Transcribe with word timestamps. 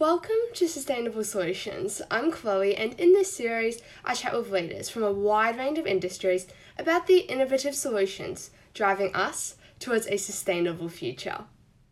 Welcome 0.00 0.54
to 0.54 0.66
Sustainable 0.66 1.24
Solutions. 1.24 2.00
I'm 2.10 2.32
Chloe, 2.32 2.74
and 2.74 2.98
in 2.98 3.12
this 3.12 3.36
series, 3.36 3.82
I 4.02 4.14
chat 4.14 4.32
with 4.32 4.50
leaders 4.50 4.88
from 4.88 5.02
a 5.02 5.12
wide 5.12 5.58
range 5.58 5.76
of 5.76 5.86
industries 5.86 6.46
about 6.78 7.06
the 7.06 7.18
innovative 7.18 7.74
solutions 7.74 8.50
driving 8.72 9.14
us 9.14 9.56
towards 9.78 10.06
a 10.06 10.16
sustainable 10.16 10.88
future. 10.88 11.44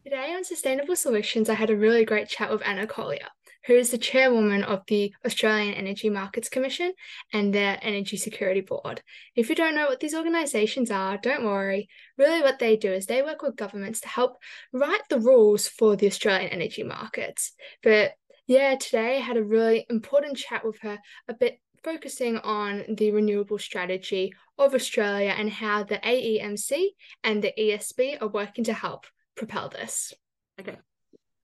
Today 0.05 0.33
on 0.35 0.43
Sustainable 0.43 0.97
Solutions, 0.97 1.51
I 1.51 1.55
had 1.55 1.69
a 1.69 1.77
really 1.77 2.07
great 2.07 2.31
chat 2.31 2.51
with 2.51 2.63
Anna 2.65 2.87
Collyer, 2.87 3.29
who 3.69 3.75
is 3.75 3.91
the 3.91 3.99
chairwoman 3.99 4.65
of 4.65 4.83
the 4.89 5.13
Australian 5.27 5.75
Energy 5.75 6.09
Markets 6.09 6.49
Commission 6.49 6.91
and 7.35 7.55
their 7.55 7.79
Energy 7.83 8.17
Security 8.17 8.63
Board. 8.63 9.03
If 9.37 9.51
you 9.51 9.55
don't 9.55 9.75
know 9.75 9.87
what 9.89 10.01
these 10.01 10.15
organisations 10.15 10.91
are, 10.91 11.19
don't 11.19 11.45
worry. 11.45 11.91
Really, 12.17 12.41
what 12.41 12.59
they 12.59 12.77
do 12.79 12.91
is 12.91 13.05
they 13.05 13.21
work 13.21 13.43
with 13.43 13.57
governments 13.57 14.01
to 14.01 14.09
help 14.09 14.39
write 14.73 15.03
the 15.11 15.21
rules 15.21 15.69
for 15.69 15.97
the 15.97 16.07
Australian 16.07 16.51
energy 16.51 16.83
markets. 16.83 17.53
But 17.83 18.13
yeah, 18.47 18.77
today 18.77 19.19
I 19.19 19.21
had 19.21 19.37
a 19.37 19.45
really 19.45 19.85
important 19.91 20.39
chat 20.39 20.65
with 20.65 20.79
her, 20.81 20.99
a 21.29 21.35
bit 21.35 21.61
focusing 21.85 22.39
on 22.39 22.85
the 22.89 23.11
renewable 23.11 23.59
strategy 23.59 24.33
of 24.57 24.75
Australia 24.75 25.35
and 25.37 25.51
how 25.51 25.85
the 25.85 25.99
AEMC 25.99 26.87
and 27.23 27.45
the 27.45 27.53
ESB 27.59 28.23
are 28.23 28.29
working 28.29 28.65
to 28.65 28.73
help 28.73 29.05
propel 29.37 29.69
this. 29.69 30.15
Okay. 30.59 30.79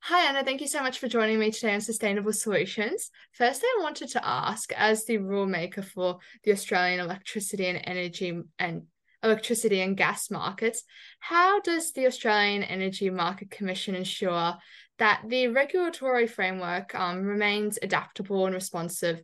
Hi, 0.09 0.29
Anna. 0.29 0.45
Thank 0.45 0.61
you 0.61 0.67
so 0.69 0.83
much 0.83 0.99
for 0.99 1.09
joining 1.09 1.39
me 1.39 1.51
today 1.51 1.73
on 1.73 1.81
Sustainable 1.81 2.35
Solutions. 2.35 3.11
Firstly, 3.33 3.67
I 3.79 3.83
wanted 3.83 4.11
to 4.11 4.23
ask, 4.23 4.71
as 4.77 5.07
the 5.07 5.17
rule 5.17 5.47
maker 5.47 5.81
for 5.81 6.19
the 6.43 6.53
Australian 6.53 7.01
electricity 7.01 7.65
and 7.69 7.81
energy 7.85 8.39
and 8.59 8.83
electricity 9.23 9.81
and 9.81 9.97
gas 9.97 10.31
markets, 10.31 10.83
how 11.21 11.59
does 11.61 11.93
the 11.93 12.07
Australian 12.07 12.65
Energy 12.65 13.09
Market 13.09 13.51
Commission 13.51 13.95
ensure 13.95 14.57
that 14.99 15.23
the 15.27 15.49
regulatory 15.49 16.27
framework 16.27 16.95
um, 16.95 17.23
remains 17.23 17.79
adaptable 17.81 18.45
and 18.45 18.55
responsive 18.55 19.23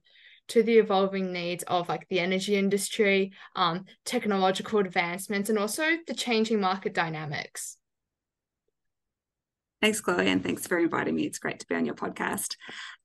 to 0.49 0.62
the 0.62 0.79
evolving 0.79 1.30
needs 1.30 1.62
of 1.65 1.90
like 1.90 2.09
the 2.09 2.21
energy 2.21 2.57
industry, 2.57 3.33
um, 3.55 3.85
technological 4.07 4.79
advancements, 4.79 5.51
and 5.51 5.59
also 5.59 5.99
the 6.07 6.15
changing 6.15 6.59
market 6.59 6.95
dynamics. 6.95 7.77
Thanks, 9.81 10.01
Chloe, 10.01 10.29
and 10.29 10.43
thanks 10.43 10.67
for 10.67 10.79
inviting 10.79 11.15
me. 11.15 11.25
It's 11.25 11.39
great 11.39 11.61
to 11.61 11.67
be 11.67 11.75
on 11.75 11.87
your 11.87 11.95
podcast. 11.95 12.57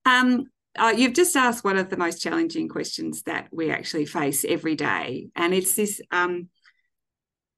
Um, 0.06 0.48
uh, 0.78 0.94
you've 0.95 1.14
just 1.14 1.36
asked 1.38 1.64
one 1.64 1.78
of 1.78 1.90
the 1.90 1.95
most 1.95 2.22
challenging 2.22 2.68
questions 2.68 3.23
that 3.23 3.48
we 3.52 3.72
actually 3.72 4.06
face 4.06 4.44
every 4.44 4.76
day, 4.76 5.30
and 5.36 5.53
it's 5.53 5.76
this: 5.76 6.02
um, 6.12 6.50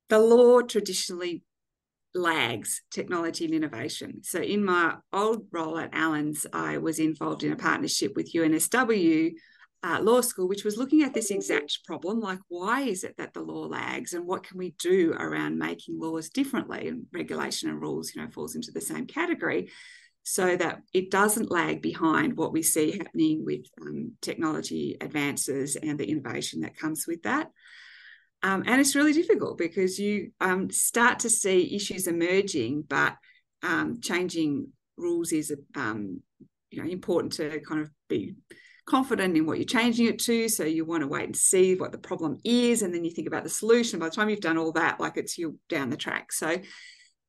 the 0.09 0.19
law 0.19 0.61
traditionally 0.61 1.43
lags 2.13 2.81
technology 2.91 3.45
and 3.45 3.55
innovation. 3.55 4.23
So, 4.23 4.39
in 4.39 4.63
my 4.63 4.97
old 5.11 5.47
role 5.51 5.79
at 5.79 5.93
Allens, 5.93 6.45
I 6.53 6.77
was 6.77 6.99
involved 6.99 7.43
in 7.43 7.51
a 7.51 7.57
partnership 7.57 8.13
with 8.15 8.33
UNSW 8.33 9.31
uh, 9.83 9.99
law 10.01 10.21
school, 10.21 10.47
which 10.47 10.63
was 10.63 10.77
looking 10.77 11.03
at 11.03 11.13
this 11.13 11.29
exact 11.31 11.79
problem 11.85 12.19
like, 12.19 12.39
why 12.47 12.81
is 12.81 13.03
it 13.03 13.15
that 13.17 13.33
the 13.33 13.41
law 13.41 13.67
lags 13.67 14.13
and 14.13 14.25
what 14.25 14.43
can 14.43 14.57
we 14.57 14.71
do 14.79 15.13
around 15.13 15.57
making 15.57 15.99
laws 15.99 16.29
differently? 16.29 16.87
And 16.87 17.05
regulation 17.13 17.69
and 17.69 17.81
rules, 17.81 18.13
you 18.13 18.21
know, 18.21 18.29
falls 18.29 18.55
into 18.55 18.71
the 18.71 18.81
same 18.81 19.05
category 19.05 19.69
so 20.23 20.57
that 20.57 20.81
it 20.93 21.09
doesn't 21.09 21.51
lag 21.51 21.81
behind 21.81 22.35
what 22.35 22.51
we 22.51 22.61
see 22.61 22.97
happening 22.97 23.45
with 23.45 23.61
um, 23.81 24.11
technology 24.21 24.97
advances 24.99 25.77
and 25.77 25.97
the 25.97 26.09
innovation 26.09 26.61
that 26.61 26.77
comes 26.77 27.05
with 27.07 27.23
that. 27.23 27.49
Um, 28.43 28.63
and 28.67 28.81
it's 28.81 28.95
really 28.95 29.13
difficult 29.13 29.57
because 29.57 29.97
you 29.97 30.31
um, 30.41 30.69
start 30.69 31.19
to 31.19 31.29
see 31.29 31.75
issues 31.75 32.07
emerging, 32.07 32.83
but 32.87 33.15
um, 33.63 34.01
changing 34.01 34.67
rules 34.97 35.31
is 35.31 35.55
um, 35.75 36.21
you 36.71 36.83
know 36.83 36.89
important 36.89 37.33
to 37.33 37.59
kind 37.61 37.81
of 37.81 37.89
be 38.09 38.35
confident 38.87 39.35
in 39.37 39.45
what 39.45 39.57
you're 39.57 39.65
changing 39.65 40.07
it 40.07 40.19
to. 40.19 40.49
So 40.49 40.63
you 40.63 40.85
want 40.85 41.01
to 41.01 41.07
wait 41.07 41.25
and 41.25 41.35
see 41.35 41.75
what 41.75 41.91
the 41.91 41.97
problem 41.97 42.37
is. 42.43 42.81
And 42.81 42.93
then 42.93 43.03
you 43.03 43.11
think 43.11 43.27
about 43.27 43.43
the 43.43 43.49
solution. 43.49 43.99
By 43.99 44.09
the 44.09 44.15
time 44.15 44.29
you've 44.29 44.39
done 44.39 44.57
all 44.57 44.71
that, 44.73 44.99
like 44.99 45.17
it's 45.17 45.37
you 45.37 45.59
down 45.69 45.89
the 45.89 45.97
track. 45.97 46.31
So 46.31 46.57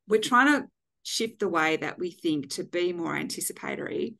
we're 0.06 0.20
trying 0.20 0.62
to 0.62 0.68
shift 1.02 1.41
the 1.41 1.48
way 1.48 1.76
that 1.76 1.98
we 1.98 2.12
think 2.12 2.50
to 2.50 2.64
be 2.64 2.92
more 2.92 3.16
anticipatory. 3.16 4.14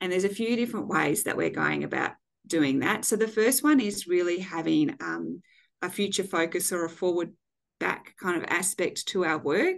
And 0.00 0.10
there's 0.10 0.24
a 0.24 0.30
few 0.30 0.56
different 0.56 0.88
ways 0.88 1.24
that 1.24 1.36
we're 1.36 1.50
going 1.50 1.84
about 1.84 2.12
doing 2.46 2.80
that. 2.80 3.04
So 3.04 3.16
the 3.16 3.28
first 3.28 3.62
one 3.62 3.80
is 3.80 4.06
really 4.06 4.38
having 4.38 4.96
um, 5.00 5.42
a 5.82 5.90
future 5.90 6.24
focus 6.24 6.72
or 6.72 6.84
a 6.84 6.90
forward 6.90 7.34
back 7.78 8.14
kind 8.20 8.36
of 8.36 8.48
aspect 8.48 9.06
to 9.08 9.24
our 9.24 9.38
work 9.38 9.76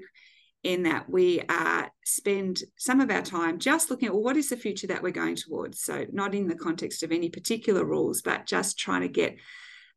in 0.62 0.82
that 0.82 1.08
we 1.08 1.40
uh, 1.48 1.84
spend 2.04 2.62
some 2.76 3.00
of 3.00 3.10
our 3.10 3.22
time 3.22 3.58
just 3.58 3.90
looking 3.90 4.08
at 4.08 4.14
well, 4.14 4.22
what 4.22 4.36
is 4.36 4.50
the 4.50 4.56
future 4.56 4.88
that 4.88 5.02
we're 5.02 5.10
going 5.10 5.36
towards. 5.36 5.80
So, 5.80 6.06
not 6.12 6.34
in 6.34 6.48
the 6.48 6.54
context 6.54 7.02
of 7.02 7.12
any 7.12 7.30
particular 7.30 7.84
rules, 7.84 8.22
but 8.22 8.46
just 8.46 8.78
trying 8.78 9.02
to 9.02 9.08
get 9.08 9.36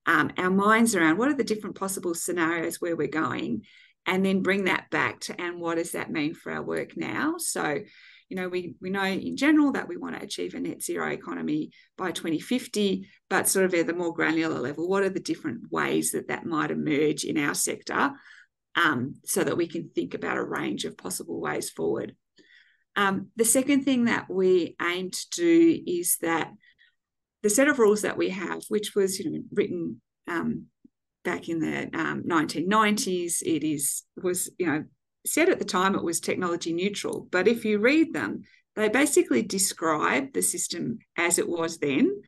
um, 0.06 0.32
our 0.38 0.50
minds 0.50 0.96
around 0.96 1.18
what 1.18 1.30
are 1.30 1.36
the 1.36 1.44
different 1.44 1.78
possible 1.78 2.14
scenarios 2.14 2.80
where 2.80 2.96
we're 2.96 3.08
going, 3.08 3.64
and 4.06 4.26
then 4.26 4.42
bring 4.42 4.66
that 4.66 4.90
back 4.90 5.22
to 5.22 5.40
and 5.40 5.60
what 5.60 5.76
does 5.76 5.92
that 5.92 6.12
mean 6.12 6.34
for 6.34 6.52
our 6.52 6.64
work 6.64 6.96
now. 6.96 7.36
So, 7.38 7.80
you 8.30 8.38
know, 8.38 8.48
we 8.48 8.76
we 8.82 8.90
know 8.90 9.04
in 9.04 9.36
general 9.36 9.74
that 9.74 9.90
we 9.90 9.98
want 9.98 10.18
to 10.18 10.24
achieve 10.24 10.54
a 10.54 10.60
net 10.60 10.82
zero 10.82 11.12
economy 11.12 11.72
by 11.98 12.12
2050, 12.12 13.08
but 13.30 13.50
sort 13.50 13.66
of 13.66 13.74
at 13.74 13.88
the 13.88 13.94
more 13.94 14.14
granular 14.14 14.60
level, 14.60 14.88
what 14.88 15.04
are 15.04 15.10
the 15.10 15.20
different 15.20 15.72
ways 15.72 16.12
that 16.12 16.30
that 16.30 16.46
might 16.46 16.72
emerge 16.72 17.26
in 17.26 17.38
our 17.38 17.54
sector? 17.54 18.14
Um, 18.76 19.16
so 19.26 19.44
that 19.44 19.58
we 19.58 19.68
can 19.68 19.90
think 19.90 20.14
about 20.14 20.38
a 20.38 20.44
range 20.44 20.86
of 20.86 20.98
possible 20.98 21.40
ways 21.40 21.70
forward. 21.70 22.16
Um, 22.96 23.30
the 23.36 23.46
second 23.46 23.84
thing 23.84 24.06
that 24.06 24.30
we 24.30 24.76
aim 24.82 25.10
to 25.12 25.30
do 25.36 25.80
is 25.86 26.18
that 26.22 26.52
the 27.42 27.50
set 27.50 27.68
of 27.68 27.80
rules 27.80 28.04
that 28.04 28.18
we 28.18 28.30
have, 28.30 28.64
which 28.70 28.96
was 28.96 29.20
you 29.20 29.30
know 29.30 29.44
written 29.52 30.02
um, 30.28 30.66
back 31.24 31.50
in 31.50 31.60
the 31.60 31.90
1990s, 31.94 33.42
um, 33.42 33.54
it 33.54 33.64
is 33.64 34.04
was 34.22 34.50
you 34.58 34.68
know 34.68 34.84
said 35.26 35.50
at 35.50 35.60
the 35.60 35.66
time 35.66 35.96
it 35.96 36.04
was 36.04 36.20
technology 36.20 36.74
neutral, 36.74 37.28
but 37.32 37.48
if 37.48 37.66
you 37.66 37.80
read 37.80 38.14
them, 38.14 38.44
they 38.76 38.90
basically 38.90 39.42
describe 39.42 40.34
the 40.34 40.42
system 40.42 41.00
as 41.18 41.38
it 41.40 41.48
was 41.48 41.78
then. 41.78 42.22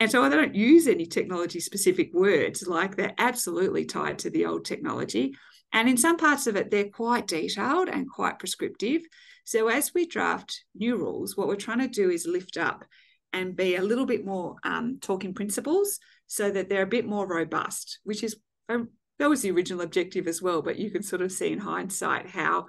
And 0.00 0.10
so 0.10 0.28
they 0.28 0.36
don't 0.36 0.54
use 0.54 0.88
any 0.88 1.06
technology 1.06 1.60
specific 1.60 2.10
words, 2.12 2.66
like 2.66 2.96
they're 2.96 3.14
absolutely 3.18 3.84
tied 3.84 4.18
to 4.20 4.30
the 4.30 4.46
old 4.46 4.64
technology. 4.64 5.34
And 5.72 5.88
in 5.88 5.96
some 5.96 6.16
parts 6.16 6.46
of 6.46 6.56
it, 6.56 6.70
they're 6.70 6.88
quite 6.88 7.26
detailed 7.26 7.88
and 7.88 8.10
quite 8.10 8.38
prescriptive. 8.38 9.02
So 9.44 9.68
as 9.68 9.92
we 9.94 10.06
draft 10.06 10.64
new 10.74 10.96
rules, 10.96 11.36
what 11.36 11.48
we're 11.48 11.56
trying 11.56 11.80
to 11.80 11.88
do 11.88 12.10
is 12.10 12.26
lift 12.26 12.56
up 12.56 12.84
and 13.32 13.56
be 13.56 13.76
a 13.76 13.82
little 13.82 14.06
bit 14.06 14.24
more 14.24 14.56
um, 14.62 14.98
talking 15.00 15.34
principles 15.34 15.98
so 16.26 16.50
that 16.50 16.68
they're 16.68 16.82
a 16.82 16.86
bit 16.86 17.06
more 17.06 17.26
robust, 17.26 17.98
which 18.04 18.22
is 18.22 18.36
um, 18.68 18.88
that 19.18 19.30
was 19.30 19.42
the 19.42 19.50
original 19.50 19.82
objective 19.82 20.28
as 20.28 20.42
well. 20.42 20.62
But 20.62 20.78
you 20.78 20.90
can 20.90 21.02
sort 21.02 21.22
of 21.22 21.32
see 21.32 21.52
in 21.52 21.58
hindsight 21.58 22.28
how 22.28 22.66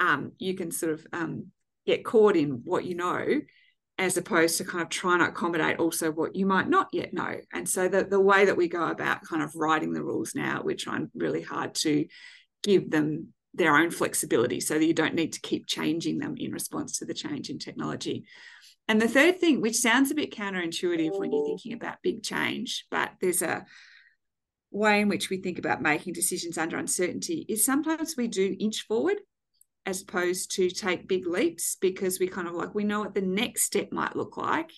um, 0.00 0.32
you 0.38 0.54
can 0.54 0.70
sort 0.70 0.92
of 0.92 1.06
um, 1.12 1.46
get 1.86 2.04
caught 2.04 2.36
in 2.36 2.62
what 2.64 2.84
you 2.84 2.94
know 2.94 3.40
as 3.98 4.16
opposed 4.16 4.56
to 4.58 4.64
kind 4.64 4.82
of 4.82 4.88
trying 4.88 5.18
to 5.20 5.28
accommodate 5.28 5.78
also 5.78 6.10
what 6.10 6.34
you 6.34 6.46
might 6.46 6.68
not 6.68 6.88
yet 6.92 7.12
know. 7.12 7.36
And 7.52 7.68
so 7.68 7.88
the, 7.88 8.04
the 8.04 8.20
way 8.20 8.46
that 8.46 8.56
we 8.56 8.66
go 8.66 8.88
about 8.88 9.22
kind 9.22 9.42
of 9.42 9.54
writing 9.54 9.92
the 9.92 10.02
rules 10.02 10.34
now, 10.34 10.62
we're 10.64 10.76
trying 10.76 11.10
really 11.14 11.42
hard 11.42 11.74
to 11.76 12.06
give 12.62 12.90
them 12.90 13.28
their 13.54 13.76
own 13.76 13.90
flexibility 13.90 14.60
so 14.60 14.74
that 14.74 14.86
you 14.86 14.94
don't 14.94 15.14
need 15.14 15.34
to 15.34 15.40
keep 15.40 15.66
changing 15.66 16.18
them 16.18 16.34
in 16.38 16.52
response 16.52 16.98
to 16.98 17.04
the 17.04 17.14
change 17.14 17.50
in 17.50 17.58
technology. 17.58 18.24
And 18.88 19.00
the 19.00 19.08
third 19.08 19.38
thing, 19.38 19.60
which 19.60 19.76
sounds 19.76 20.10
a 20.10 20.14
bit 20.14 20.34
counterintuitive 20.34 21.18
when 21.18 21.32
you're 21.32 21.46
thinking 21.46 21.72
about 21.72 22.02
big 22.02 22.22
change, 22.22 22.86
but 22.90 23.12
there's 23.20 23.42
a 23.42 23.64
way 24.70 25.00
in 25.00 25.08
which 25.08 25.30
we 25.30 25.36
think 25.36 25.58
about 25.58 25.82
making 25.82 26.14
decisions 26.14 26.58
under 26.58 26.78
uncertainty, 26.78 27.44
is 27.48 27.64
sometimes 27.64 28.16
we 28.16 28.26
do 28.26 28.56
inch 28.58 28.82
forward 28.82 29.18
as 29.84 30.02
opposed 30.02 30.52
to 30.52 30.70
take 30.70 31.08
big 31.08 31.26
leaps 31.26 31.76
because 31.80 32.18
we 32.18 32.26
kind 32.26 32.48
of 32.48 32.54
like 32.54 32.74
we 32.74 32.84
know 32.84 33.00
what 33.00 33.14
the 33.14 33.20
next 33.20 33.62
step 33.62 33.92
might 33.92 34.16
look 34.16 34.36
like. 34.36 34.70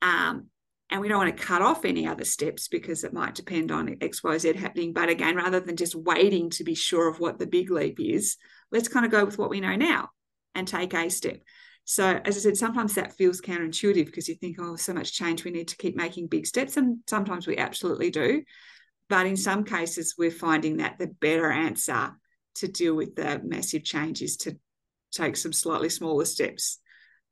Um, 0.00 0.48
and 0.92 1.00
we 1.00 1.08
don't 1.08 1.18
want 1.18 1.34
to 1.34 1.42
cut 1.42 1.62
off 1.62 1.86
any 1.86 2.06
other 2.06 2.24
steps 2.24 2.68
because 2.68 3.02
it 3.02 3.14
might 3.14 3.34
depend 3.34 3.72
on 3.72 3.88
xyz 3.96 4.54
happening. 4.54 4.92
But 4.92 5.08
again 5.08 5.34
rather 5.34 5.58
than 5.58 5.76
just 5.76 5.94
waiting 5.94 6.50
to 6.50 6.64
be 6.64 6.74
sure 6.74 7.08
of 7.08 7.18
what 7.18 7.38
the 7.38 7.46
big 7.46 7.70
leap 7.70 7.98
is 7.98 8.36
let's 8.70 8.88
kind 8.88 9.04
of 9.04 9.10
go 9.10 9.24
with 9.24 9.38
what 9.38 9.50
we 9.50 9.60
know 9.60 9.74
now 9.74 10.10
and 10.54 10.68
take 10.68 10.94
a 10.94 11.08
step. 11.08 11.40
So 11.84 12.20
as 12.24 12.36
i 12.36 12.40
said 12.40 12.58
sometimes 12.58 12.94
that 12.94 13.16
feels 13.16 13.40
counterintuitive 13.40 14.04
because 14.06 14.28
you 14.28 14.34
think 14.34 14.58
oh 14.60 14.76
so 14.76 14.92
much 14.92 15.14
change 15.14 15.44
we 15.44 15.50
need 15.50 15.68
to 15.68 15.78
keep 15.78 15.96
making 15.96 16.28
big 16.28 16.46
steps 16.46 16.76
and 16.76 16.98
sometimes 17.08 17.46
we 17.46 17.56
absolutely 17.56 18.10
do. 18.10 18.42
But 19.08 19.26
in 19.26 19.36
some 19.36 19.64
cases 19.64 20.14
we're 20.18 20.30
finding 20.30 20.76
that 20.76 20.98
the 20.98 21.06
better 21.06 21.50
answer 21.50 22.12
to 22.56 22.68
deal 22.68 22.94
with 22.94 23.16
the 23.16 23.40
massive 23.42 23.82
change 23.82 24.20
is 24.20 24.36
to 24.38 24.58
take 25.10 25.36
some 25.36 25.54
slightly 25.54 25.88
smaller 25.88 26.26
steps 26.26 26.80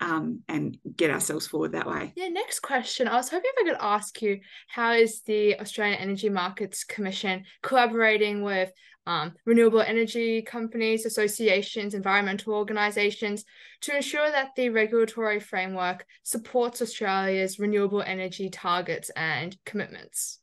um, 0.00 0.40
and 0.48 0.78
get 0.96 1.10
ourselves 1.10 1.46
forward 1.46 1.72
that 1.72 1.86
way. 1.86 2.12
Yeah, 2.16 2.28
next 2.28 2.60
question. 2.60 3.08
I 3.08 3.16
was 3.16 3.28
hoping 3.28 3.50
if 3.54 3.66
I 3.66 3.70
could 3.70 3.80
ask 3.80 4.20
you 4.22 4.40
how 4.68 4.92
is 4.92 5.22
the 5.22 5.58
Australian 5.60 5.98
Energy 5.98 6.28
Markets 6.28 6.84
Commission 6.84 7.44
collaborating 7.62 8.42
with 8.42 8.72
um, 9.06 9.32
renewable 9.44 9.80
energy 9.80 10.42
companies, 10.42 11.06
associations, 11.06 11.94
environmental 11.94 12.54
organisations 12.54 13.44
to 13.82 13.96
ensure 13.96 14.30
that 14.30 14.50
the 14.56 14.68
regulatory 14.68 15.40
framework 15.40 16.04
supports 16.22 16.82
Australia's 16.82 17.58
renewable 17.58 18.02
energy 18.02 18.50
targets 18.50 19.10
and 19.16 19.56
commitments? 19.64 20.38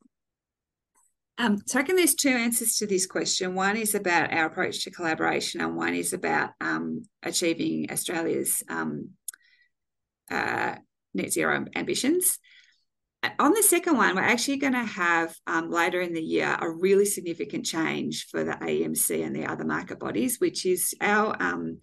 Um, 1.39 1.59
so 1.68 1.77
I 1.77 1.81
reckon 1.81 1.95
there's 1.95 2.15
two 2.15 2.30
answers 2.30 2.77
to 2.77 2.88
this 2.88 3.06
question. 3.06 3.54
One 3.54 3.77
is 3.77 3.94
about 3.94 4.33
our 4.33 4.45
approach 4.45 4.83
to 4.83 4.92
collaboration, 4.92 5.62
and 5.62 5.75
one 5.75 5.94
is 5.94 6.13
about 6.13 6.50
um, 6.59 7.04
achieving 7.21 7.92
Australia's 7.92 8.63
um, 8.69 9.12
uh, 10.31 10.75
net 11.13 11.31
zero 11.31 11.65
ambitions. 11.75 12.39
On 13.39 13.51
the 13.51 13.63
second 13.63 13.97
one, 13.97 14.15
we're 14.15 14.21
actually 14.21 14.57
going 14.57 14.74
to 14.74 14.83
have 14.85 15.35
um, 15.47 15.71
later 15.71 16.00
in 16.00 16.13
the 16.13 16.21
year 16.21 16.56
a 16.59 16.69
really 16.69 17.06
significant 17.06 17.65
change 17.65 18.27
for 18.29 18.44
the 18.44 18.51
AEMC 18.51 19.25
and 19.25 19.35
the 19.35 19.45
other 19.45 19.65
market 19.65 20.00
bodies, 20.00 20.39
which 20.39 20.65
is 20.65 20.94
our 21.01 21.35
um, 21.41 21.79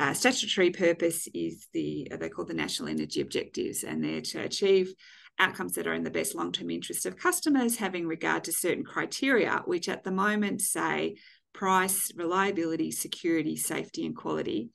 uh, 0.00 0.14
statutory 0.14 0.70
purpose 0.70 1.28
is 1.34 1.68
the 1.74 2.10
they 2.18 2.30
call 2.30 2.46
the 2.46 2.54
national 2.54 2.88
energy 2.88 3.20
objectives, 3.20 3.84
and 3.84 4.02
they're 4.02 4.22
to 4.22 4.40
achieve 4.40 4.94
outcomes 5.38 5.74
that 5.74 5.86
are 5.86 5.94
in 5.94 6.02
the 6.02 6.10
best 6.10 6.34
long-term 6.34 6.70
interest 6.70 7.06
of 7.06 7.16
customers, 7.16 7.76
having 7.76 8.06
regard 8.06 8.44
to 8.44 8.52
certain 8.52 8.84
criteria, 8.84 9.62
which 9.66 9.88
at 9.88 10.02
the 10.02 10.10
moment 10.10 10.62
say 10.62 11.16
price, 11.52 12.10
reliability, 12.14 12.90
security, 12.90 13.56
safety, 13.56 14.06
and 14.06 14.16
quality. 14.16 14.70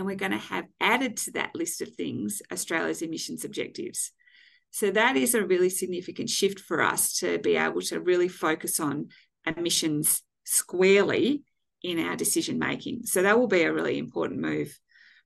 And 0.00 0.06
we're 0.06 0.16
going 0.16 0.32
to 0.32 0.38
have 0.38 0.64
added 0.80 1.18
to 1.18 1.32
that 1.32 1.54
list 1.54 1.82
of 1.82 1.94
things 1.94 2.40
Australia's 2.50 3.02
emissions 3.02 3.44
objectives. 3.44 4.12
So 4.70 4.90
that 4.92 5.14
is 5.14 5.34
a 5.34 5.44
really 5.44 5.68
significant 5.68 6.30
shift 6.30 6.58
for 6.58 6.80
us 6.80 7.18
to 7.18 7.38
be 7.38 7.56
able 7.56 7.82
to 7.82 8.00
really 8.00 8.28
focus 8.28 8.80
on 8.80 9.08
emissions 9.44 10.22
squarely 10.44 11.42
in 11.82 12.00
our 12.00 12.16
decision 12.16 12.58
making. 12.58 13.02
So 13.04 13.20
that 13.20 13.38
will 13.38 13.46
be 13.46 13.60
a 13.60 13.74
really 13.74 13.98
important 13.98 14.40
move, 14.40 14.74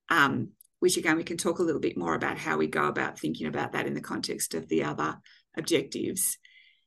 um, 0.09 0.49
which 0.81 0.97
again, 0.97 1.19
we 1.19 1.23
can 1.23 1.37
talk 1.37 1.61
a 1.61 1.62
little 1.62 1.81
bit 1.81 1.97
more 1.97 2.17
about 2.17 2.37
how 2.37 2.56
we 2.56 2.67
go 2.67 2.88
about 2.88 3.20
thinking 3.20 3.47
about 3.47 3.75
that 3.75 3.87
in 3.87 3.94
the 3.94 4.00
context 4.00 4.55
of 4.55 4.67
the 4.67 4.82
other 4.82 5.19
objectives. 5.56 6.37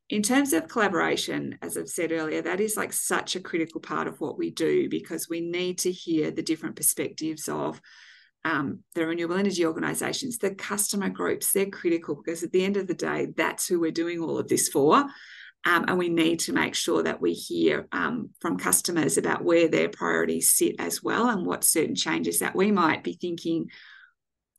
In 0.10 0.22
terms 0.22 0.54
of 0.54 0.70
collaboration, 0.70 1.58
as 1.62 1.78
I've 1.78 1.90
said 1.90 2.14
earlier, 2.14 2.42
that 2.42 2.62
is 2.62 2.78
like 2.78 2.94
such 2.94 3.36
a 3.36 3.42
critical 3.42 3.82
part 3.82 4.08
of 4.08 4.22
what 4.22 4.38
we 4.38 4.52
do 4.52 4.88
because 4.88 5.28
we 5.28 5.42
need 5.42 5.80
to 5.80 5.92
hear 5.92 6.32
the 6.32 6.42
different 6.42 6.78
perspectives 6.78 7.50
of 7.50 7.82
um, 8.46 8.80
the 8.96 9.06
renewable 9.06 9.36
energy 9.36 9.66
organisations, 9.66 10.38
the 10.38 10.56
customer 10.56 11.10
groups. 11.10 11.52
They're 11.52 11.66
critical 11.66 12.16
because 12.16 12.42
at 12.42 12.54
the 12.54 12.64
end 12.64 12.78
of 12.78 12.88
the 12.88 12.94
day, 12.94 13.28
that's 13.36 13.68
who 13.68 13.82
we're 13.82 13.92
doing 13.92 14.22
all 14.22 14.38
of 14.38 14.48
this 14.48 14.70
for. 14.70 15.06
Um, 15.66 15.86
and 15.90 15.98
we 15.98 16.08
need 16.08 16.40
to 16.42 16.54
make 16.54 16.76
sure 16.76 17.04
that 17.04 17.20
we 17.20 17.34
hear 17.34 17.90
um, 17.92 18.30
from 18.40 18.58
customers 18.58 19.18
about 19.18 19.44
where 19.44 19.68
their 19.68 19.90
priorities 19.90 20.52
sit 20.52 20.76
as 20.80 21.04
well 21.04 21.30
and 21.30 21.46
what 21.46 21.66
certain 21.66 21.96
changes 21.96 22.40
that 22.40 22.56
we 22.56 22.72
might 22.72 23.04
be 23.04 23.18
thinking 23.20 23.68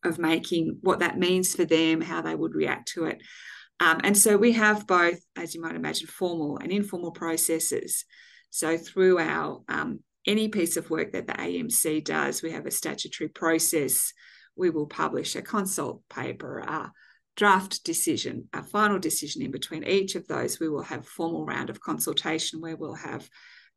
of 0.05 0.19
making, 0.19 0.79
what 0.83 0.99
that 0.99 1.19
means 1.19 1.55
for 1.55 1.65
them, 1.65 2.03
how 2.03 2.21
they 2.21 2.35
would 2.35 2.55
react 2.55 2.89
to 2.89 3.07
it. 3.07 3.23
Um, 3.81 4.01
and 4.03 4.17
so 4.17 4.37
we 4.37 4.53
have 4.53 4.87
both, 4.87 5.21
as 5.37 5.55
you 5.55 5.61
might 5.61 5.77
imagine, 5.77 6.09
formal 6.09 6.59
and 6.59 6.73
informal 6.73 7.13
processes. 7.13 8.05
So 8.51 8.77
through 8.77 9.19
our 9.19 9.63
um, 9.69 10.01
any 10.27 10.49
piece 10.49 10.77
of 10.77 10.91
work 10.91 11.13
that 11.13 11.27
the 11.27 11.35
AEMC 11.35 12.05
does, 12.05 12.43
we 12.43 12.51
have 12.53 12.67
a 12.67 12.71
statutory 12.71 13.29
process. 13.29 14.13
We 14.57 14.71
will 14.71 14.87
publish 14.87 15.37
a 15.37 15.43
consult 15.43 16.03
paper, 16.09 16.59
a 16.59 16.93
draft 17.37 17.85
decision, 17.85 18.49
a 18.53 18.63
final 18.63 18.99
decision 18.99 19.43
in 19.43 19.53
between 19.53 19.85
each 19.85 20.17
of 20.17 20.27
those. 20.27 20.59
We 20.59 20.69
will 20.69 20.83
have 20.83 21.07
formal 21.07 21.47
round 21.47 21.71
of 21.71 21.81
consultation 21.81 22.61
where 22.61 22.77
we'll 22.77 22.95
have 22.95 23.29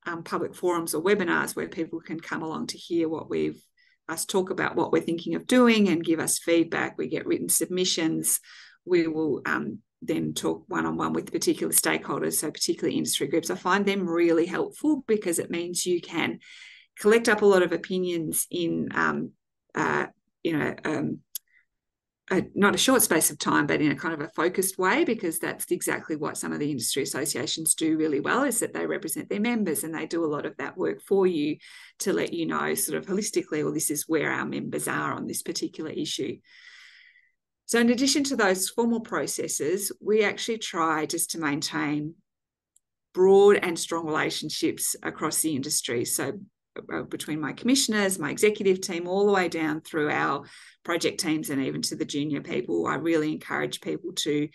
um, 0.06 0.24
public 0.24 0.56
forums 0.56 0.96
or 0.96 1.04
webinars 1.04 1.56
where 1.56 1.70
people 1.70 2.00
can 2.00 2.20
come 2.20 2.42
along 2.42 2.68
to 2.68 2.78
hear 2.78 3.08
what 3.08 3.30
we've 3.30 3.64
us 4.10 4.26
talk 4.26 4.50
about 4.50 4.76
what 4.76 4.92
we're 4.92 5.02
thinking 5.02 5.36
of 5.36 5.48
doing 5.48 5.88
and 5.88 6.04
give 6.04 6.20
us 6.20 6.40
feedback. 6.40 6.98
We 6.98 7.08
get 7.08 7.26
written 7.26 7.48
submissions. 7.48 8.40
We 8.84 9.08
will 9.08 9.42
um, 9.46 9.80
then 10.02 10.34
talk 10.34 10.64
one 10.68 10.86
on 10.86 10.98
one 10.98 11.14
with 11.14 11.32
particular 11.32 11.72
stakeholders, 11.72 12.34
so 12.34 12.50
particularly 12.50 12.98
industry 12.98 13.28
groups. 13.28 13.50
I 13.50 13.56
find 13.56 13.86
them 13.86 14.08
really 14.08 14.46
helpful 14.46 15.04
because 15.08 15.40
it 15.40 15.52
means 15.52 15.86
you 15.86 16.02
can 16.02 16.40
collect 17.00 17.30
up 17.30 17.42
a 17.42 17.46
lot 17.46 17.62
of 17.62 17.72
opinions 17.72 18.48
in, 18.50 18.90
um, 18.94 19.32
uh, 19.76 20.08
you 20.44 20.58
know, 20.58 20.76
um, 20.86 21.20
a, 22.32 22.44
not 22.56 22.76
a 22.76 22.80
short 22.80 23.02
space 23.02 23.30
of 23.30 23.38
time, 23.38 23.68
but 23.68 23.82
in 23.82 23.92
a 23.92 23.96
kind 23.96 24.14
of 24.14 24.22
a 24.22 24.30
focused 24.30 24.78
way, 24.78 25.04
because 25.04 25.38
that's 25.38 25.70
exactly 25.70 26.16
what 26.16 26.38
some 26.38 26.54
of 26.54 26.60
the 26.60 26.72
industry 26.72 27.04
associations 27.04 27.76
do 27.76 27.98
really 27.98 28.22
well 28.22 28.44
is 28.44 28.60
that 28.60 28.74
they 28.74 28.86
represent 28.86 29.30
their 29.30 29.42
members 29.42 29.84
and 29.84 29.94
they 29.94 30.06
do 30.06 30.24
a 30.24 30.34
lot 30.34 30.46
of 30.46 30.56
that 30.58 30.78
work 30.78 31.02
for 31.02 31.28
you 31.28 31.58
to 32.00 32.14
let 32.14 32.32
you 32.34 32.46
know 32.46 32.74
sort 32.74 32.98
of 32.98 33.06
holistically, 33.06 33.64
well, 33.64 33.74
this 33.74 33.92
is 33.92 34.08
where 34.08 34.32
our 34.32 34.46
members 34.46 34.88
are 34.88 35.14
on 35.14 35.28
this 35.28 35.44
particular 35.44 35.92
issue. 35.92 36.38
So, 37.72 37.80
in 37.80 37.90
addition 37.90 38.26
to 38.26 38.36
those 38.36 38.68
formal 38.68 39.00
processes, 39.00 39.94
we 40.02 40.26
actually 40.26 40.58
try 40.58 41.06
just 41.06 41.32
to 41.32 41.40
maintain 41.40 42.16
broad 43.14 43.60
and 43.64 43.80
strong 43.80 44.06
relationships 44.06 44.94
across 45.02 45.42
the 45.42 45.56
industry. 45.56 46.04
So, 46.04 46.34
uh, 46.94 47.04
between 47.04 47.40
my 47.40 47.54
commissioners, 47.54 48.20
my 48.20 48.30
executive 48.30 48.82
team, 48.82 49.08
all 49.08 49.26
the 49.26 49.32
way 49.32 49.48
down 49.48 49.80
through 49.80 50.10
our 50.10 50.44
project 50.84 51.22
teams 51.22 51.50
and 51.50 51.64
even 51.64 51.82
to 51.84 51.96
the 51.96 52.04
junior 52.04 52.42
people, 52.42 52.88
I 52.88 52.96
really 52.96 53.32
encourage 53.32 53.80
people 53.80 54.12
to 54.16 54.50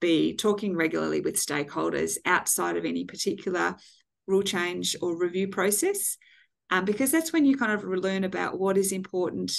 be 0.00 0.36
talking 0.36 0.76
regularly 0.76 1.22
with 1.22 1.44
stakeholders 1.44 2.18
outside 2.24 2.76
of 2.76 2.84
any 2.84 3.04
particular 3.04 3.74
rule 4.28 4.44
change 4.44 4.94
or 5.02 5.18
review 5.18 5.48
process, 5.48 6.18
um, 6.70 6.84
because 6.84 7.10
that's 7.10 7.32
when 7.32 7.46
you 7.46 7.56
kind 7.56 7.72
of 7.72 7.82
learn 7.82 8.22
about 8.22 8.60
what 8.60 8.78
is 8.78 8.92
important 8.92 9.50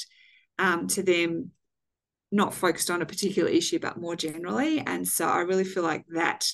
um, 0.57 0.87
to 0.87 1.03
them 1.03 1.51
not 2.31 2.53
focused 2.53 2.89
on 2.89 3.01
a 3.01 3.05
particular 3.05 3.49
issue, 3.49 3.79
but 3.79 3.99
more 3.99 4.15
generally. 4.15 4.79
And 4.79 5.07
so 5.07 5.27
I 5.27 5.39
really 5.39 5.63
feel 5.63 5.83
like 5.83 6.05
that 6.13 6.47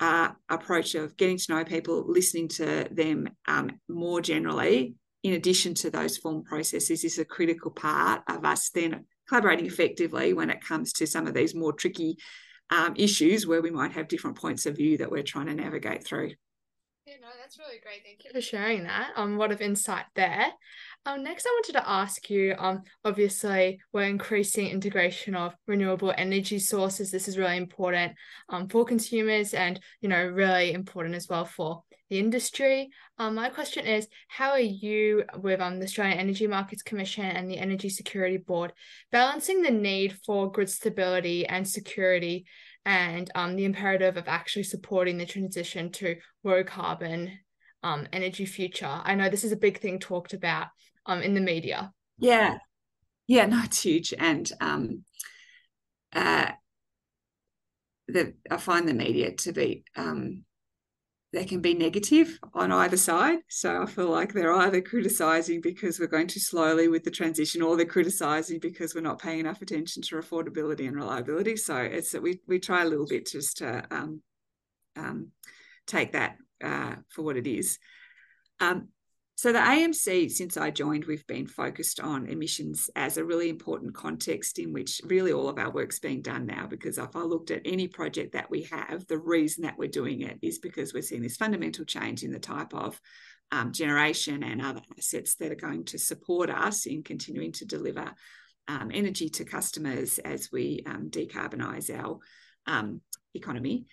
uh, 0.00 0.30
approach 0.48 0.94
of 0.94 1.16
getting 1.16 1.38
to 1.38 1.54
know 1.54 1.64
people, 1.64 2.04
listening 2.06 2.48
to 2.48 2.88
them 2.90 3.28
um, 3.46 3.70
more 3.88 4.20
generally, 4.20 4.94
in 5.22 5.34
addition 5.34 5.74
to 5.74 5.90
those 5.90 6.16
form 6.16 6.44
processes, 6.44 7.04
is 7.04 7.18
a 7.18 7.24
critical 7.24 7.70
part 7.70 8.22
of 8.28 8.44
us 8.44 8.70
then 8.70 9.04
collaborating 9.28 9.66
effectively 9.66 10.32
when 10.32 10.50
it 10.50 10.60
comes 10.60 10.92
to 10.92 11.06
some 11.06 11.26
of 11.26 11.34
these 11.34 11.54
more 11.54 11.72
tricky 11.72 12.16
um, 12.70 12.94
issues 12.96 13.46
where 13.46 13.62
we 13.62 13.70
might 13.70 13.92
have 13.92 14.08
different 14.08 14.36
points 14.36 14.66
of 14.66 14.76
view 14.76 14.98
that 14.98 15.10
we're 15.10 15.22
trying 15.22 15.46
to 15.46 15.54
navigate 15.54 16.04
through. 16.04 16.32
Yeah, 17.06 17.14
no, 17.20 17.28
that's 17.40 17.58
really 17.58 17.78
great. 17.80 18.02
Thank 18.04 18.24
you 18.24 18.32
for 18.32 18.40
sharing 18.40 18.84
that. 18.84 19.12
Um, 19.16 19.38
lot 19.38 19.52
of 19.52 19.60
insight 19.60 20.06
there. 20.14 20.46
Um, 21.06 21.22
next, 21.22 21.46
I 21.46 21.50
wanted 21.50 21.72
to 21.74 21.88
ask 21.88 22.28
you. 22.30 22.56
Um, 22.58 22.82
obviously, 23.04 23.80
we're 23.92 24.02
increasing 24.02 24.66
integration 24.66 25.36
of 25.36 25.54
renewable 25.68 26.12
energy 26.18 26.58
sources. 26.58 27.12
This 27.12 27.28
is 27.28 27.38
really 27.38 27.56
important 27.56 28.14
um, 28.48 28.68
for 28.68 28.84
consumers, 28.84 29.54
and 29.54 29.78
you 30.00 30.08
know, 30.08 30.26
really 30.26 30.72
important 30.72 31.14
as 31.14 31.28
well 31.28 31.44
for 31.44 31.84
the 32.10 32.18
industry. 32.18 32.90
Um, 33.18 33.36
my 33.36 33.50
question 33.50 33.86
is, 33.86 34.08
how 34.26 34.50
are 34.50 34.58
you 34.58 35.22
with 35.38 35.60
um 35.60 35.78
the 35.78 35.84
Australian 35.84 36.18
Energy 36.18 36.48
Markets 36.48 36.82
Commission 36.82 37.24
and 37.24 37.48
the 37.48 37.58
Energy 37.58 37.88
Security 37.88 38.38
Board 38.38 38.72
balancing 39.12 39.62
the 39.62 39.70
need 39.70 40.18
for 40.26 40.50
grid 40.50 40.68
stability 40.68 41.46
and 41.46 41.68
security, 41.68 42.46
and 42.84 43.30
um 43.36 43.54
the 43.54 43.64
imperative 43.64 44.16
of 44.16 44.26
actually 44.26 44.64
supporting 44.64 45.18
the 45.18 45.26
transition 45.26 45.92
to 45.92 46.16
low 46.42 46.64
carbon 46.64 47.38
um 47.84 48.08
energy 48.12 48.44
future? 48.44 49.00
I 49.04 49.14
know 49.14 49.28
this 49.28 49.44
is 49.44 49.52
a 49.52 49.56
big 49.56 49.78
thing 49.78 50.00
talked 50.00 50.32
about 50.32 50.66
um, 51.06 51.22
in 51.22 51.34
the 51.34 51.40
media. 51.40 51.92
Yeah, 52.18 52.58
yeah, 53.26 53.46
no, 53.46 53.62
it's 53.64 53.82
huge, 53.82 54.14
and 54.18 54.50
um, 54.60 55.04
uh, 56.12 56.50
the 58.08 58.34
I 58.50 58.56
find 58.56 58.88
the 58.88 58.94
media 58.94 59.32
to 59.32 59.52
be 59.52 59.84
um, 59.96 60.44
they 61.32 61.44
can 61.44 61.60
be 61.60 61.74
negative 61.74 62.38
on 62.54 62.72
either 62.72 62.96
side. 62.96 63.38
So 63.48 63.82
I 63.82 63.86
feel 63.86 64.08
like 64.08 64.32
they're 64.32 64.54
either 64.54 64.80
criticizing 64.80 65.60
because 65.60 65.98
we're 65.98 66.06
going 66.06 66.28
too 66.28 66.40
slowly 66.40 66.88
with 66.88 67.04
the 67.04 67.10
transition, 67.10 67.62
or 67.62 67.76
they're 67.76 67.84
criticizing 67.84 68.58
because 68.58 68.94
we're 68.94 69.00
not 69.00 69.20
paying 69.20 69.40
enough 69.40 69.60
attention 69.60 70.02
to 70.02 70.16
affordability 70.16 70.86
and 70.86 70.96
reliability. 70.96 71.56
So 71.56 71.76
it's 71.76 72.12
that 72.12 72.22
we 72.22 72.40
we 72.46 72.58
try 72.58 72.82
a 72.82 72.88
little 72.88 73.06
bit 73.06 73.26
just 73.26 73.58
to 73.58 73.84
um, 73.90 74.22
um, 74.96 75.32
take 75.86 76.12
that 76.12 76.36
uh, 76.64 76.96
for 77.08 77.22
what 77.22 77.36
it 77.36 77.46
is. 77.46 77.78
Um, 78.60 78.88
so, 79.36 79.52
the 79.52 79.58
AEMC, 79.58 80.30
since 80.30 80.56
I 80.56 80.70
joined, 80.70 81.04
we've 81.04 81.26
been 81.26 81.46
focused 81.46 82.00
on 82.00 82.26
emissions 82.26 82.88
as 82.96 83.18
a 83.18 83.24
really 83.24 83.50
important 83.50 83.94
context 83.94 84.58
in 84.58 84.72
which 84.72 85.02
really 85.04 85.30
all 85.30 85.50
of 85.50 85.58
our 85.58 85.70
work's 85.70 85.98
being 85.98 86.22
done 86.22 86.46
now. 86.46 86.66
Because 86.66 86.96
if 86.96 87.14
I 87.14 87.20
looked 87.20 87.50
at 87.50 87.60
any 87.66 87.86
project 87.86 88.32
that 88.32 88.50
we 88.50 88.62
have, 88.72 89.06
the 89.06 89.18
reason 89.18 89.64
that 89.64 89.76
we're 89.76 89.88
doing 89.88 90.22
it 90.22 90.38
is 90.40 90.58
because 90.58 90.94
we're 90.94 91.02
seeing 91.02 91.20
this 91.20 91.36
fundamental 91.36 91.84
change 91.84 92.22
in 92.22 92.32
the 92.32 92.38
type 92.38 92.72
of 92.72 92.98
um, 93.52 93.72
generation 93.72 94.42
and 94.42 94.62
other 94.62 94.80
assets 94.96 95.34
that 95.36 95.52
are 95.52 95.56
going 95.56 95.84
to 95.84 95.98
support 95.98 96.48
us 96.48 96.86
in 96.86 97.02
continuing 97.02 97.52
to 97.52 97.66
deliver 97.66 98.14
um, 98.68 98.90
energy 98.92 99.28
to 99.28 99.44
customers 99.44 100.18
as 100.18 100.50
we 100.50 100.82
um, 100.86 101.10
decarbonise 101.10 101.94
our 101.94 102.18
um, 102.66 103.02
economy. 103.34 103.84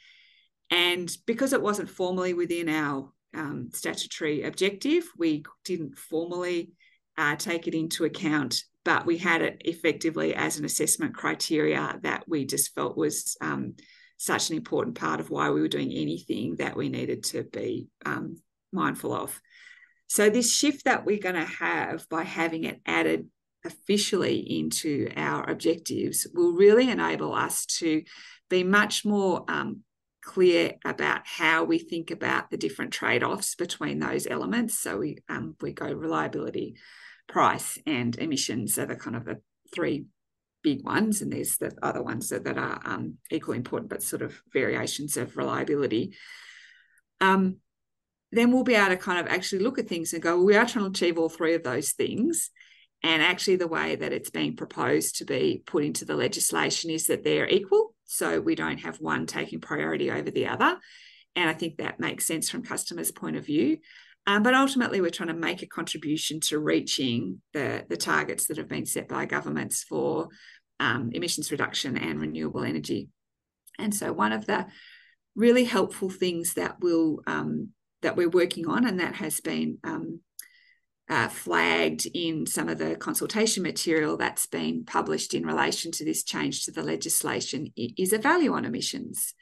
And 0.72 1.16
because 1.26 1.52
it 1.52 1.62
wasn't 1.62 1.90
formally 1.90 2.34
within 2.34 2.70
our 2.70 3.12
um, 3.34 3.70
statutory 3.74 4.44
objective, 4.44 5.06
we 5.18 5.44
didn't 5.66 5.98
formally 5.98 6.72
uh, 7.18 7.36
take 7.36 7.68
it 7.68 7.76
into 7.76 8.06
account, 8.06 8.64
but 8.84 9.06
we 9.06 9.18
had 9.18 9.42
it 9.42 9.62
effectively 9.66 10.34
as 10.36 10.58
an 10.58 10.66
assessment 10.66 11.16
criteria 11.16 12.00
that 12.04 12.24
we 12.28 12.46
just 12.46 12.74
felt 12.74 12.98
was 12.98 13.38
um, 13.42 13.76
such 14.18 14.50
an 14.50 14.56
important 14.56 14.96
part 14.96 15.20
of 15.20 15.30
why 15.30 15.50
we 15.50 15.62
were 15.62 15.68
doing 15.68 15.92
anything 15.92 16.56
that 16.58 16.76
we 16.76 16.90
needed 16.90 17.24
to 17.24 17.44
be 17.44 17.88
um, 18.06 18.38
mindful 18.72 19.14
of. 19.14 19.40
So, 20.08 20.30
this 20.30 20.54
shift 20.54 20.86
that 20.86 21.06
we're 21.06 21.20
going 21.20 21.36
to 21.36 21.46
have 21.46 22.08
by 22.10 22.24
having 22.24 22.66
it 22.66 22.82
added 22.86 23.28
officially 23.66 24.38
into 24.60 25.10
our 25.16 25.50
objectives 25.50 26.28
will 26.34 26.54
really 26.54 26.90
enable 26.90 27.34
us 27.34 27.66
to 27.66 28.04
be 28.50 28.64
much 28.64 29.06
more 29.06 29.46
um, 29.48 29.82
clear 30.24 30.74
about 30.86 31.22
how 31.26 31.64
we 31.64 31.78
think 31.78 32.12
about 32.12 32.50
the 32.50 32.58
different 32.58 32.94
trade-offs 32.94 33.56
between 33.56 34.00
those 34.00 34.26
elements. 34.26 34.80
So 34.80 34.98
we 34.98 35.18
um, 35.30 35.56
we 35.62 35.74
go 35.74 35.92
reliability, 35.92 36.78
price, 37.28 37.78
and 37.86 38.16
emissions 38.16 38.78
are 38.80 38.86
the 38.86 38.96
kind 38.96 39.16
of 39.16 39.26
the 39.26 39.42
three 39.74 40.06
big 40.64 40.84
ones, 40.86 41.22
and 41.22 41.32
there's 41.32 41.58
the 41.58 41.74
other 41.84 42.02
ones 42.02 42.30
that, 42.30 42.46
that 42.46 42.58
are 42.58 42.80
um, 42.86 43.18
equally 43.30 43.58
important, 43.58 43.90
but 43.90 44.02
sort 44.02 44.22
of 44.22 44.42
variations 44.54 45.18
of 45.18 45.36
reliability. 45.36 46.16
Um, 47.20 47.58
then 48.32 48.52
we'll 48.52 48.64
be 48.64 48.76
able 48.76 48.90
to 48.90 48.98
kind 48.98 49.20
of 49.20 49.28
actually 49.28 49.64
look 49.64 49.78
at 49.78 49.88
things 49.88 50.14
and 50.14 50.24
go, 50.24 50.38
well, 50.38 50.46
we 50.46 50.56
are 50.56 50.66
trying 50.66 50.86
to 50.86 50.92
achieve 50.92 51.18
all 51.18 51.30
three 51.30 51.54
of 51.54 51.64
those 51.64 51.92
things. 51.92 52.50
And 53.04 53.22
actually, 53.22 53.58
the 53.58 53.68
way 53.68 53.96
that 53.98 54.14
it's 54.14 54.30
being 54.30 54.56
proposed 54.56 55.18
to 55.18 55.26
be 55.26 55.62
put 55.66 55.84
into 55.84 56.06
the 56.06 56.16
legislation 56.16 56.90
is 56.90 57.08
that 57.08 57.24
they're 57.24 57.50
equal. 57.50 57.83
So 58.06 58.40
we 58.40 58.56
don't 58.56 58.80
have 58.80 58.98
one 58.98 59.26
taking 59.26 59.62
priority 59.62 60.12
over 60.12 60.30
the 60.30 60.48
other. 60.48 60.78
And 61.36 61.50
I 61.50 61.54
think 61.54 61.78
that 61.78 62.00
makes 62.00 62.28
sense 62.28 62.50
from 62.50 62.64
customers' 62.64 63.12
point 63.12 63.36
of 63.36 63.46
view. 63.46 63.78
Um, 64.26 64.44
but 64.44 64.54
ultimately, 64.54 65.02
we're 65.02 65.10
trying 65.10 65.28
to 65.28 65.34
make 65.34 65.62
a 65.64 65.68
contribution 65.68 66.40
to 66.42 66.60
reaching 66.60 67.42
the, 67.54 67.86
the 67.90 67.98
targets 67.98 68.48
that 68.48 68.58
have 68.58 68.70
been 68.70 68.86
set 68.86 69.10
by 69.10 69.26
governments 69.26 69.84
for 69.84 70.30
um, 70.80 71.10
emissions 71.14 71.52
reduction 71.52 71.98
and 71.98 72.22
renewable 72.22 72.64
energy. 72.64 73.10
And 73.78 73.94
so, 73.94 74.14
one 74.14 74.32
of 74.32 74.46
the 74.46 74.68
really 75.36 75.66
helpful 75.66 76.10
things 76.10 76.54
that 76.54 76.80
will 76.80 77.22
um, 77.28 77.70
that 78.02 78.16
we're 78.16 78.30
working 78.30 78.68
on, 78.68 78.86
and 78.86 79.00
that 79.00 79.16
has 79.16 79.42
been 79.42 79.80
um, 79.84 80.22
uh, 81.10 81.28
flagged 81.28 82.08
in 82.14 82.46
some 82.46 82.70
of 82.70 82.78
the 82.78 82.96
consultation 82.96 83.62
material 83.62 84.18
that's 84.18 84.48
been 84.48 84.86
published 84.86 85.34
in 85.34 85.46
relation 85.46 85.92
to 85.92 86.06
this 86.06 86.24
change 86.24 86.66
to 86.66 86.72
the 86.72 86.84
legislation, 86.84 87.72
is 87.76 88.14
a 88.14 88.18
value 88.18 88.54
on 88.54 88.66
emissions. 88.66 89.34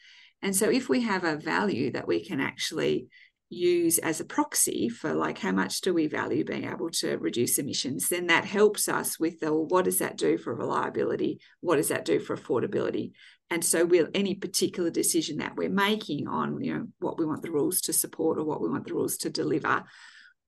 And 0.41 0.55
so, 0.55 0.69
if 0.69 0.89
we 0.89 1.01
have 1.01 1.23
a 1.23 1.37
value 1.37 1.91
that 1.91 2.07
we 2.07 2.25
can 2.25 2.39
actually 2.39 3.07
use 3.51 3.97
as 3.97 4.21
a 4.21 4.25
proxy 4.25 4.87
for 4.87 5.13
like 5.13 5.37
how 5.37 5.51
much 5.51 5.81
do 5.81 5.93
we 5.93 6.07
value 6.07 6.43
being 6.43 6.63
able 6.63 6.89
to 6.89 7.17
reduce 7.17 7.59
emissions 7.59 8.07
then 8.07 8.27
that 8.27 8.45
helps 8.45 8.87
us 8.87 9.19
with 9.19 9.41
the 9.41 9.51
well, 9.51 9.65
what 9.65 9.83
does 9.83 9.99
that 9.99 10.15
do 10.15 10.37
for 10.37 10.55
reliability 10.55 11.37
what 11.59 11.75
does 11.75 11.89
that 11.89 12.05
do 12.05 12.17
for 12.17 12.35
affordability 12.35 13.11
and 13.49 13.65
so 13.65 13.83
will 13.83 14.07
any 14.13 14.35
particular 14.35 14.89
decision 14.89 15.39
that 15.39 15.57
we're 15.57 15.69
making 15.69 16.29
on 16.29 16.63
you 16.63 16.73
know 16.73 16.87
what 16.99 17.19
we 17.19 17.25
want 17.25 17.41
the 17.41 17.51
rules 17.51 17.81
to 17.81 17.91
support 17.91 18.37
or 18.37 18.45
what 18.45 18.61
we 18.61 18.69
want 18.69 18.87
the 18.87 18.93
rules 18.93 19.17
to 19.17 19.29
deliver 19.29 19.83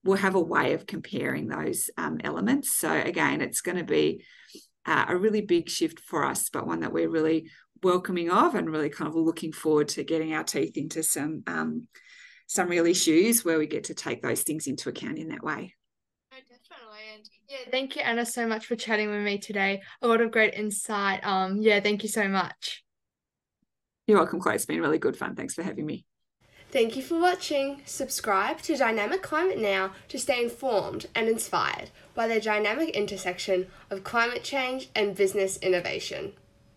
we'll 0.04 0.18
have 0.18 0.36
a 0.36 0.40
way 0.40 0.74
of 0.74 0.86
comparing 0.86 1.48
those 1.48 1.90
um, 1.98 2.20
elements 2.24 2.74
so 2.74 2.92
again 2.92 3.42
it's 3.42 3.62
going 3.62 3.78
to 3.78 3.84
be 3.84 4.24
uh, 4.86 5.06
a 5.08 5.18
really 5.18 5.42
big 5.42 5.70
shift 5.70 6.00
for 6.00 6.26
us 6.26 6.50
but 6.50 6.68
one 6.68 6.82
that 6.82 6.94
we're 6.94 7.10
really 7.10 7.50
welcoming 7.84 8.30
of 8.30 8.56
and 8.56 8.70
really 8.70 8.90
kind 8.90 9.08
of 9.08 9.16
looking 9.16 9.52
forward 9.52 9.88
to 9.90 10.04
getting 10.04 10.34
our 10.34 10.44
teeth 10.44 10.78
into 10.78 11.04
some 11.04 11.44
um, 11.48 11.88
some 12.48 12.70
real 12.70 12.86
issues 12.86 13.44
where 13.44 13.58
we 13.58 13.68
get 13.68 13.86
to 13.86 13.94
take 13.94 14.22
those 14.22 14.44
things 14.44 14.68
into 14.68 14.90
account 14.90 15.18
in 15.18 15.30
that 15.30 15.44
way. 15.44 15.74
definitely. 16.32 17.00
And 17.16 17.30
yeah, 17.50 17.72
thank 17.72 17.96
you, 17.96 18.02
Anna, 18.02 18.26
so 18.26 18.48
much 18.48 18.66
for 18.66 18.76
chatting 18.76 19.10
with 19.10 19.22
me 19.22 19.40
today. 19.40 19.82
A 20.02 20.08
lot 20.08 20.22
of 20.22 20.32
great 20.32 20.54
insight. 20.54 21.26
Um, 21.26 21.58
yeah, 21.62 21.80
thank 21.80 22.04
you 22.04 22.10
so 22.10 22.28
much. 22.28 22.84
You're 24.08 24.18
welcome, 24.18 24.40
Chloe. 24.40 24.56
It's 24.56 24.66
been 24.66 24.82
really 24.82 25.00
good 25.00 25.18
fun. 25.18 25.36
Thanks 25.36 25.54
for 25.54 25.64
having 25.64 25.86
me. 25.86 26.06
Thank 26.74 26.96
you 26.96 27.04
for 27.04 27.20
watching. 27.20 27.84
Subscribe 27.86 28.60
to 28.64 28.76
Dynamic 28.76 29.22
Climate 29.22 29.60
Now 29.60 29.92
to 30.10 30.18
stay 30.18 30.44
informed 30.44 31.06
and 31.14 31.30
inspired 31.30 31.92
by 32.16 32.28
the 32.28 32.42
dynamic 32.42 32.90
intersection 32.96 33.68
of 33.92 34.04
climate 34.04 34.44
change 34.44 34.90
and 34.96 35.16
business 35.16 35.58
innovation. 35.58 36.34